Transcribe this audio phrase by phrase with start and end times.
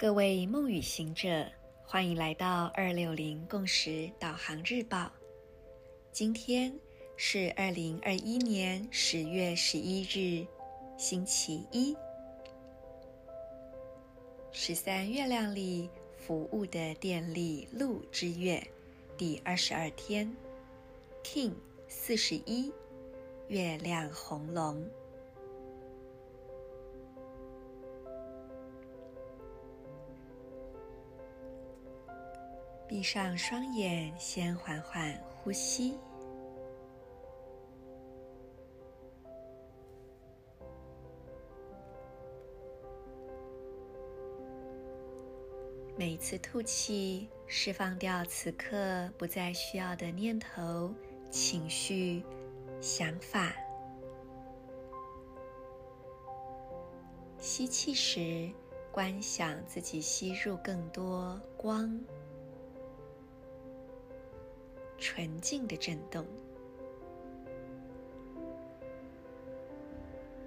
[0.00, 1.44] 各位梦语行者，
[1.84, 5.12] 欢迎来到二六零共识导航日报。
[6.10, 6.72] 今天
[7.18, 10.46] 是二零二一年十月十一日，
[10.96, 11.94] 星期一。
[14.52, 18.66] 十三月亮里服务的电力鹿之月
[19.18, 20.34] 第二十二天
[21.22, 21.52] ，King
[21.88, 22.72] 四十一，
[23.48, 24.82] 月亮红龙。
[32.90, 35.96] 闭上双眼，先缓缓呼吸。
[45.96, 50.92] 每次吐气，释放掉此刻不再需要的念头、
[51.30, 52.24] 情绪、
[52.80, 53.54] 想法。
[57.38, 58.50] 吸气时，
[58.90, 61.96] 观想自己吸入更多光。
[65.00, 66.26] 纯净的震动，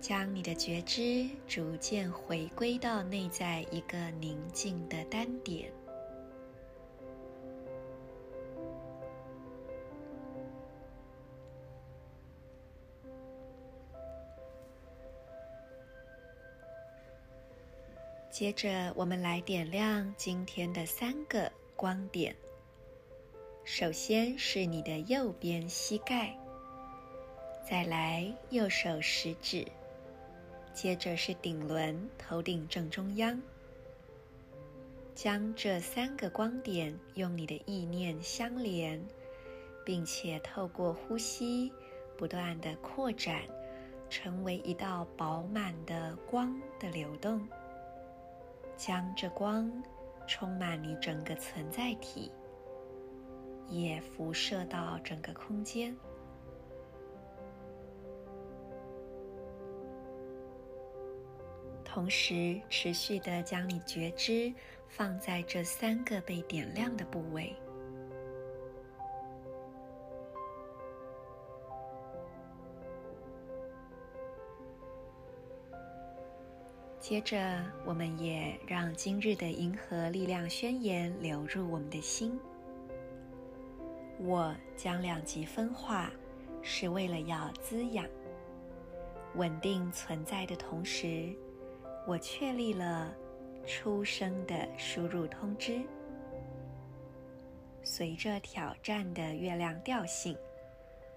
[0.00, 5.70] 将你的觉知逐渐回归到内在一个宁静的单点。
[18.30, 22.36] 接着，我们来点亮今天的三个光点。
[23.66, 26.32] 首先是你的右边膝盖，
[27.68, 29.66] 再来右手食指，
[30.72, 33.42] 接着是顶轮，头顶正中央。
[35.16, 39.04] 将这三个光点用你的意念相连，
[39.84, 41.72] 并且透过呼吸
[42.16, 43.42] 不断地扩展，
[44.08, 47.44] 成为一道饱满的光的流动，
[48.76, 49.68] 将这光
[50.28, 52.30] 充满你整个存在体。
[53.68, 55.96] 也辐射到整个空间，
[61.84, 64.52] 同时持续的将你觉知
[64.88, 67.54] 放在这三个被点亮的部位。
[76.98, 82.36] 接着，我们也让今日的银河力量宣言流入我们的心。
[84.18, 86.10] 我将两极分化，
[86.62, 88.06] 是为了要滋养、
[89.34, 91.34] 稳定存在的同时，
[92.06, 93.14] 我确立了
[93.66, 95.82] 出生的输入通知。
[97.82, 100.36] 随着挑战的月亮调性，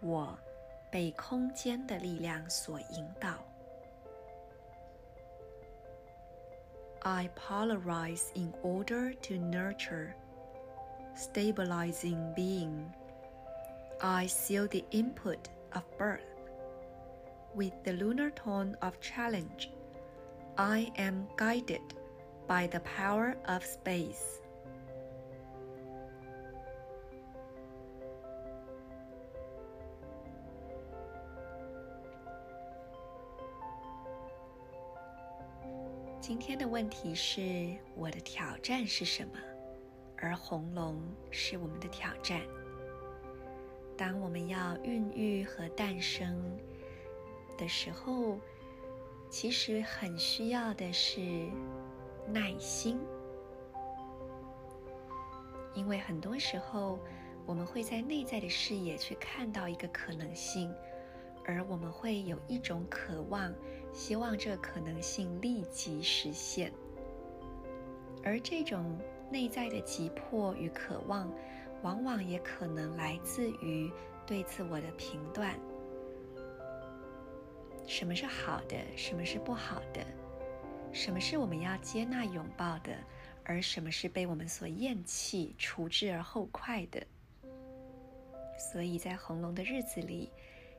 [0.00, 0.38] 我
[0.90, 3.44] 被空间的力量所引导。
[7.00, 10.14] I polarize in order to nurture.
[11.15, 12.93] Stabilizing being,
[14.01, 16.21] I seal the input of birth
[17.53, 19.69] with the lunar tone of challenge.
[20.57, 21.81] I am guided
[22.47, 24.39] by the power of space.
[36.21, 39.39] 今天的问题是：我的挑战是什么？
[40.24, 40.98] 而红龙
[41.30, 42.40] 是我们的挑战。
[43.94, 46.58] 当我们要孕育和诞生
[47.58, 48.38] 的时候，
[49.28, 51.20] 其实很需要的是
[52.26, 52.98] 耐心，
[55.74, 56.98] 因为很多时候
[57.44, 60.74] 我们会在内在的视野去看到一个可能性，
[61.44, 63.52] 而我们会有一种渴望，
[63.92, 66.72] 希望这可能性立即实现，
[68.24, 68.98] 而这种。
[69.30, 71.32] 内在的急迫与渴望，
[71.82, 73.90] 往往也可能来自于
[74.26, 75.58] 对自我的评断：
[77.86, 80.04] 什么是好的，什么是不好的，
[80.92, 82.96] 什么是我们要接纳拥抱的，
[83.44, 87.04] 而什么是被我们所厌弃、除之而后快的。
[88.56, 90.30] 所以在红龙的日子里，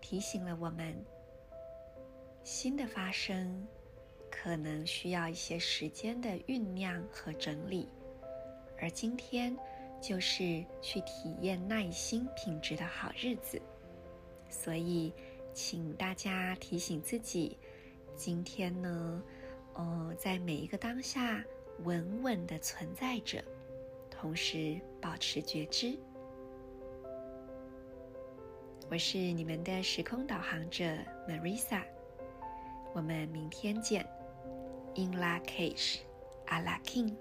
[0.00, 0.94] 提醒了我们：
[2.42, 3.66] 新的发生
[4.30, 7.88] 可能需要一些时间的酝酿和整理。
[8.80, 9.56] 而今天
[10.00, 13.60] 就是去体验耐心品质的好日子，
[14.48, 15.12] 所以
[15.52, 17.58] 请大家提醒自己，
[18.16, 19.22] 今天呢，
[19.74, 21.44] 呃，在每一个当下
[21.84, 23.44] 稳稳的存在着，
[24.10, 25.96] 同时保持觉知。
[28.90, 30.84] 我是你们的时空导航者
[31.28, 31.82] Marisa，
[32.92, 34.04] 我们明天见。
[34.96, 35.98] In Lak'ech,
[36.48, 37.14] Ala King。